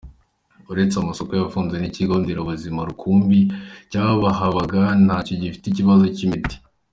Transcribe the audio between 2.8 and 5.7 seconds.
rukumbi cyahabaga nacyo gifite